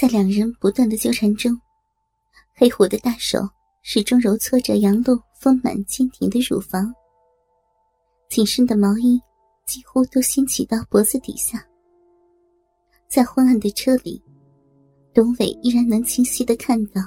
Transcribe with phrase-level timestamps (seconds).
[0.00, 1.54] 在两人不断的纠缠中，
[2.54, 3.38] 黑虎的大手
[3.82, 6.90] 始终揉搓着杨露丰满坚挺的乳房，
[8.30, 9.20] 紧身的毛衣
[9.66, 11.62] 几乎都掀起到脖子底下。
[13.08, 14.22] 在昏暗的车里，
[15.12, 17.02] 董伟依然能清晰的看到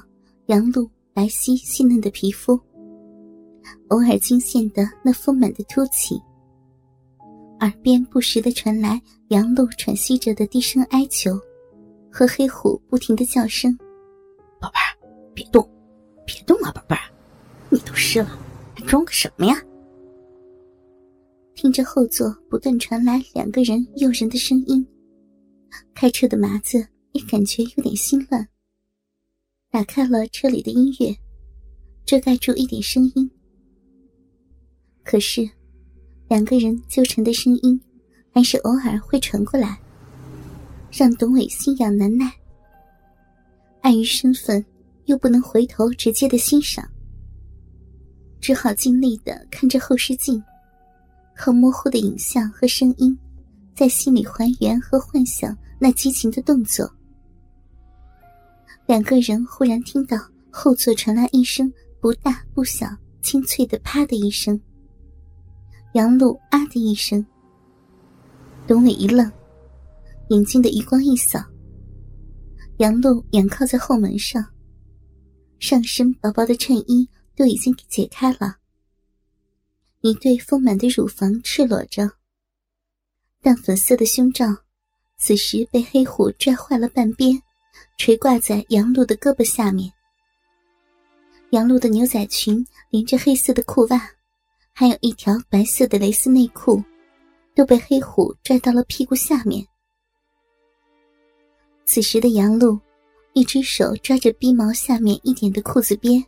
[0.45, 2.53] 杨露白皙细嫩的皮肤，
[3.87, 6.21] 偶尔惊现的那丰满的凸起，
[7.59, 11.31] 耳边不时的传来杨露喘息着的低声哀求。
[12.13, 13.75] 和黑虎不停的叫声
[14.61, 14.93] ：“宝贝儿，
[15.33, 15.67] 别动，
[16.27, 17.01] 别动啊，宝贝儿，
[17.71, 18.39] 你都湿了，
[18.75, 19.55] 还装个什么呀？”
[21.55, 24.85] 听着后座不断传来两个人诱人的声音，
[25.95, 28.47] 开车的麻子也感觉有点心乱。
[29.71, 31.15] 打开了车里的音乐，
[32.05, 33.27] 遮盖住一点声音。
[35.03, 35.49] 可是，
[36.29, 37.81] 两个人纠缠的声音，
[38.31, 39.79] 还是偶尔会传过来。
[40.95, 42.31] 让董伟心痒难耐，
[43.81, 44.63] 碍于身份，
[45.05, 46.87] 又不能回头直接的欣赏，
[48.39, 50.41] 只好尽力的看着后视镜，
[51.35, 53.17] 靠模糊的影像和声音，
[53.75, 56.87] 在心里还原和幻想那激情的动作。
[58.85, 60.15] 两个人忽然听到
[60.51, 62.87] 后座传来一声不大不小、
[63.23, 64.61] 清脆的“啪”的一声，
[65.93, 67.25] 杨璐“啊”的一声，
[68.67, 69.31] 董伟一愣。
[70.29, 71.43] 眼睛的余光一扫，
[72.77, 74.43] 杨璐仰靠在后门上，
[75.59, 78.55] 上身薄薄的衬衣都已经给解开了，
[80.01, 82.09] 一对丰满的乳房赤裸着，
[83.41, 84.45] 淡粉色的胸罩
[85.17, 87.41] 此时被黑虎拽坏了半边，
[87.97, 89.91] 垂挂在杨璐的胳膊下面。
[91.51, 94.09] 杨璐的牛仔裙连着黑色的裤袜，
[94.71, 96.81] 还有一条白色的蕾丝内裤，
[97.53, 99.63] 都被黑虎拽到了屁股下面。
[101.85, 102.79] 此时的杨露，
[103.33, 106.23] 一只手抓着逼毛下面一点的裤子边，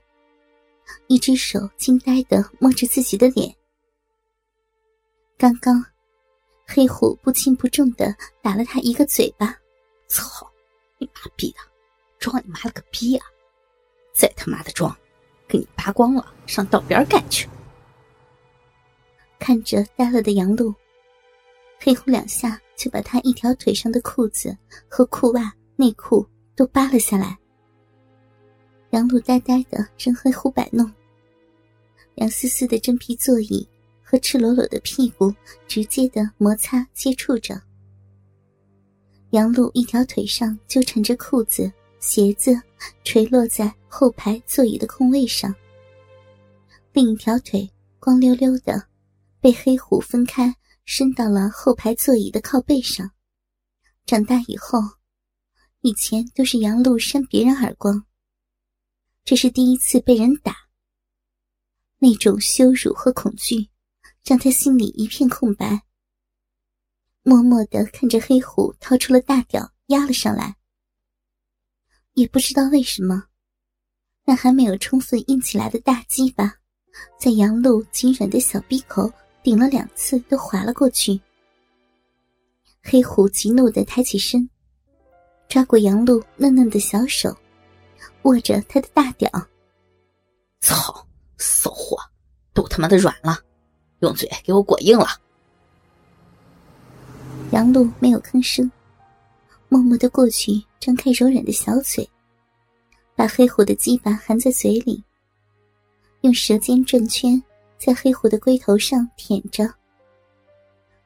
[1.08, 3.56] 一只手惊呆的摸着自己的脸。
[5.38, 5.84] 刚刚，
[6.68, 9.58] 黑虎不轻不重的打了他一个嘴巴。
[10.08, 10.50] 操，
[10.98, 11.58] 你妈逼的，
[12.20, 13.26] 装你妈了个逼啊！
[14.14, 14.96] 再他妈的装，
[15.48, 17.50] 给你扒光了，上道边干去！
[19.40, 20.74] 看着呆了的杨露，
[21.80, 22.62] 黑虎两下。
[22.76, 24.56] 就把他一条腿上的裤子
[24.88, 26.26] 和裤袜、内裤
[26.56, 27.38] 都扒了下来。
[28.92, 30.90] 杨露呆呆的任黑虎摆弄，
[32.16, 33.68] 凉丝丝的真皮座椅
[34.02, 35.34] 和赤裸裸的屁股
[35.68, 37.62] 直接的摩擦接触着。
[39.32, 41.70] 杨露一条腿上纠缠着裤子、
[42.00, 42.58] 鞋子，
[43.04, 45.52] 垂落在后排座椅的空位上；
[46.94, 47.70] 另一条腿
[48.00, 48.82] 光溜溜的，
[49.42, 50.56] 被黑虎分开。
[50.86, 53.12] 伸到了后排座椅的靠背上。
[54.06, 54.80] 长大以后，
[55.82, 58.06] 以前都是杨露扇别人耳光，
[59.24, 60.56] 这是第一次被人打。
[61.98, 63.70] 那种羞辱和恐惧，
[64.24, 65.82] 让他心里一片空白。
[67.24, 70.56] 默默的看着黑虎掏出了大屌压了上来，
[72.14, 73.24] 也不知道为什么，
[74.26, 76.60] 那还没有充分硬起来的大鸡巴，
[77.20, 79.12] 在杨露紧软的小闭口。
[79.46, 81.22] 顶了两次都滑了过去，
[82.82, 84.50] 黑虎急怒的抬起身，
[85.48, 87.38] 抓过杨露嫩嫩的小手，
[88.24, 89.30] 握着他的大屌。
[90.62, 91.08] 操，
[91.38, 91.96] 骚货，
[92.56, 93.40] 都他妈的软了，
[94.00, 95.10] 用嘴给我裹硬了。
[97.52, 98.72] 杨露没有吭声，
[99.70, 102.10] 默默的过去，张开柔软的小嘴，
[103.16, 105.04] 把黑虎的鸡巴含在嘴里，
[106.22, 107.40] 用舌尖转圈。
[107.78, 109.72] 在黑虎的龟头上舔着，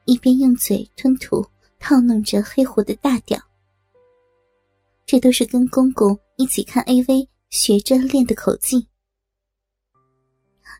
[0.04, 1.44] 一边用嘴吞吐
[1.78, 3.40] 套弄着黑虎的大屌。
[5.04, 8.86] 这都是跟公公一起看 AV 学着练的口技。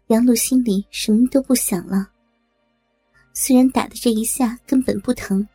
[0.06, 2.10] 杨露心里什么都不想了。
[3.32, 5.46] 虽然打的这一下根本不疼，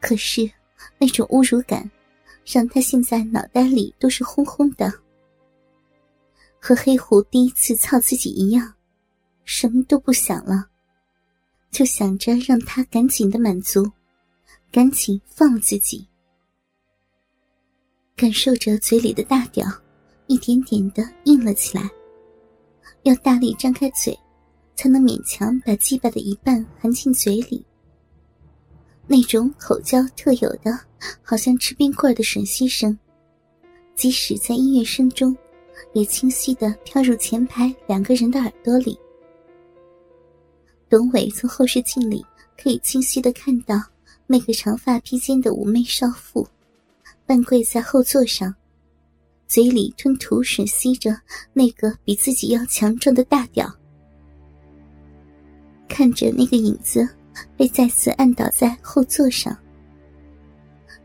[0.00, 0.50] 可是
[0.98, 1.90] 那种侮辱感，
[2.44, 4.92] 让他现在脑袋里都是轰轰的。
[6.60, 8.75] 和黑虎第一次操自己一样。
[9.46, 10.66] 什么都不想了，
[11.70, 13.90] 就想着让他赶紧的满足，
[14.72, 16.06] 赶紧放自己。
[18.16, 19.66] 感受着嘴里的大屌
[20.26, 21.88] 一点点的硬了起来，
[23.04, 24.18] 要大力张开嘴，
[24.74, 27.64] 才能勉强把鸡巴的一半含进嘴里。
[29.06, 30.76] 那种口交特有的，
[31.22, 32.98] 好像吃冰棍的吮吸声，
[33.94, 35.36] 即使在音乐声中，
[35.92, 38.98] 也清晰的飘入前排两个人的耳朵里。
[40.88, 42.24] 董伟从后视镜里
[42.56, 43.82] 可以清晰的看到
[44.26, 46.46] 那个长发披肩的妩媚少妇，
[47.26, 48.54] 半跪在后座上，
[49.48, 51.16] 嘴里吞吐吮吸着
[51.52, 53.68] 那个比自己要强壮的大屌。
[55.88, 57.08] 看着那个影子
[57.56, 59.56] 被再次按倒在后座上，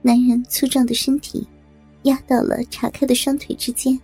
[0.02, 1.48] 男人粗壮的身体
[2.04, 4.00] 压到了岔开的双腿之间，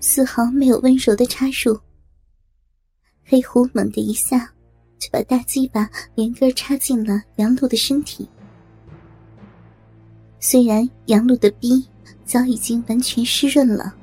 [0.00, 1.78] 丝毫没有温柔的插入。
[3.30, 4.50] 黑虎猛地一下，
[4.98, 8.26] 就把大鸡巴连根插进了杨璐的身体。
[10.40, 11.86] 虽然杨璐的逼
[12.24, 13.94] 早已经完全湿润了，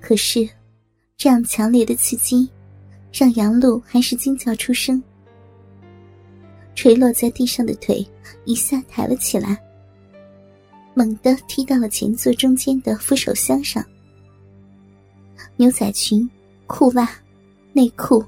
[0.00, 0.48] 可是
[1.18, 2.48] 这样强烈的刺激，
[3.12, 5.02] 让杨璐还是惊叫出声。
[6.74, 8.04] 垂落在地上的腿
[8.46, 9.62] 一下抬了起来，
[10.94, 13.84] 猛地踢到了前座中间的扶手箱上。
[15.56, 16.26] 牛仔裙、
[16.66, 17.06] 裤袜。
[17.76, 18.24] 内裤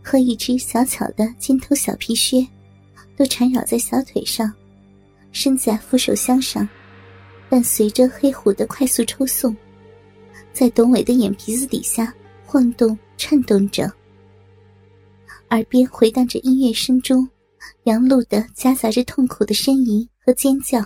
[0.00, 2.46] 和一只小巧的尖头小皮靴，
[3.16, 4.50] 都缠绕在小腿上，
[5.32, 6.66] 伸在扶手箱上，
[7.48, 9.54] 伴随着黑虎的快速抽送，
[10.52, 12.14] 在董伟的眼皮子底下
[12.46, 13.92] 晃动颤动着，
[15.50, 17.28] 耳边回荡着音乐声中
[17.84, 20.80] 杨璐的夹杂着痛苦的呻吟和尖叫。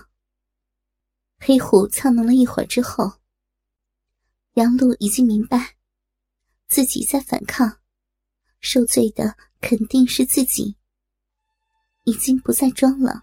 [1.39, 3.13] 黑虎操弄了一会儿之后，
[4.55, 5.75] 杨璐已经明白
[6.69, 7.77] 自己在反抗。
[8.61, 10.75] 受罪的肯定是自己，
[12.05, 13.23] 已经不再装了，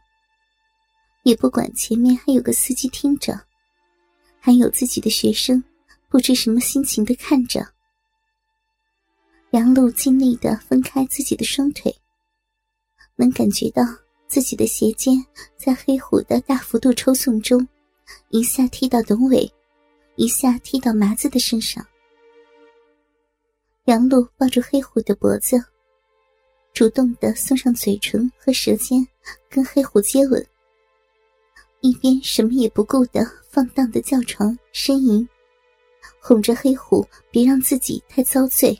[1.23, 3.39] 也不管前面还有个司机听着，
[4.39, 5.63] 还有自己的学生，
[6.09, 7.65] 不知什么心情的看着。
[9.51, 11.95] 杨璐尽力的分开自己的双腿，
[13.15, 13.83] 能感觉到
[14.27, 15.25] 自己的鞋尖
[15.57, 17.65] 在黑虎的大幅度抽送中，
[18.29, 19.49] 一下踢到董伟，
[20.15, 21.85] 一下踢到麻子的身上。
[23.85, 25.63] 杨露抱住黑虎的脖子，
[26.73, 29.07] 主动的送上嘴唇和舌尖，
[29.47, 30.43] 跟黑虎接吻，
[31.81, 35.29] 一边什么也不顾的放荡的叫床呻吟，
[36.19, 38.75] 哄着黑虎别让自己太遭罪。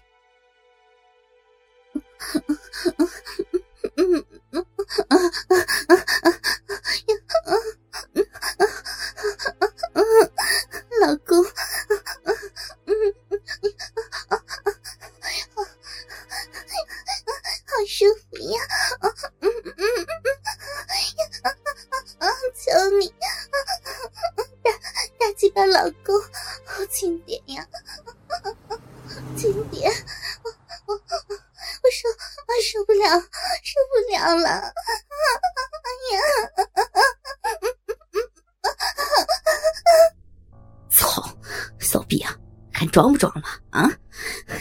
[41.86, 42.36] 骚逼啊，
[42.74, 43.90] 敢装不装了啊？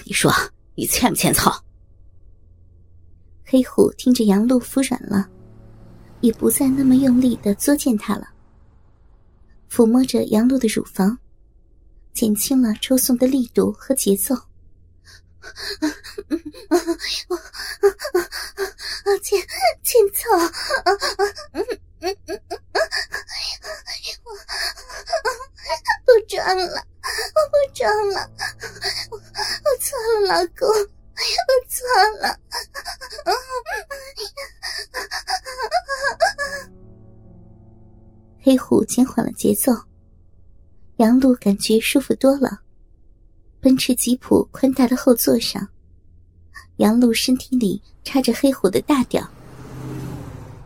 [0.05, 0.33] 你说
[0.75, 1.65] 你欠不欠操？
[3.45, 5.29] 黑虎听着杨露服软了，
[6.21, 8.29] 也不再那么用力的作践他了，
[9.71, 11.19] 抚摸着杨露的乳房，
[12.13, 14.35] 减轻了抽送的力度和节奏。
[38.47, 39.73] 黑虎减缓了节奏，
[40.97, 42.61] 杨璐感觉舒服多了。
[43.59, 45.67] 奔驰吉普宽大的后座上，
[46.77, 49.27] 杨璐身体里插着黑虎的大屌，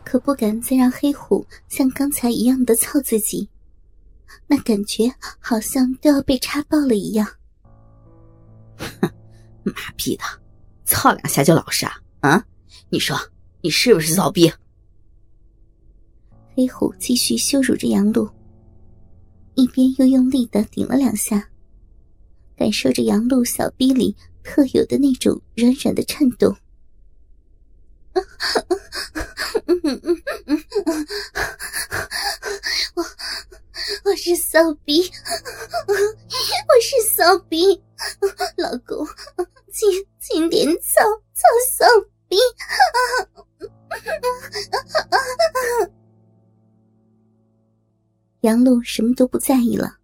[0.04, 3.48] 可不敢再让黑虎像刚才一样的操自己。
[4.48, 7.28] 那感觉好像都要被插爆了一样。
[8.76, 9.08] 哼，
[9.62, 10.24] 妈逼的，
[10.84, 11.92] 操两下就老实啊？
[12.22, 12.44] 啊，
[12.88, 13.16] 你说
[13.60, 14.52] 你是不是骚逼？
[16.58, 18.28] 黑虎继续羞辱着杨璐，
[19.54, 21.50] 一边又用力的顶了两下，
[22.56, 26.56] 感受着杨璐小逼里特有的那种软软的颤动。
[32.96, 33.04] 我。
[34.04, 35.00] 我是骚逼，
[35.86, 35.94] 我
[36.82, 37.80] 是骚逼，
[38.56, 39.06] 老公，
[39.72, 39.88] 轻
[40.18, 41.44] 轻点操操
[41.78, 41.86] 骚
[42.26, 42.36] 逼。
[48.42, 49.98] 杨璐什么都不在意了，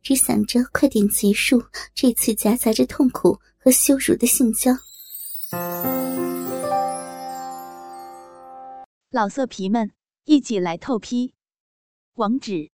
[0.00, 1.62] 只想着快点结束
[1.94, 4.72] 这次夹杂着痛苦和羞辱的性交。
[9.10, 9.92] 老色皮们，
[10.24, 11.34] 一起来透批！
[12.14, 12.70] 网址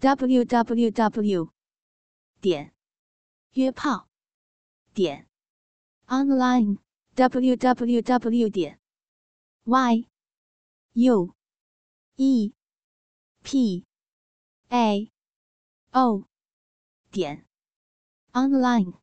[0.00, 1.52] ：w w w
[2.40, 2.74] 点
[3.52, 4.08] 约炮
[4.92, 5.28] 点
[6.06, 6.78] online
[7.14, 8.80] w w w 点
[9.64, 10.08] y
[10.94, 11.34] u
[12.16, 12.52] e
[13.42, 13.84] p
[14.70, 15.10] a
[15.92, 16.24] o
[17.10, 17.44] 点
[18.32, 18.99] online。